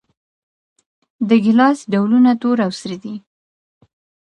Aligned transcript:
د 1.29 1.31
ګیلاس 1.45 1.79
ډولونه 1.91 2.31
تور 2.41 2.57
او 2.65 2.71
سره 2.79 2.95
دي. 3.03 3.15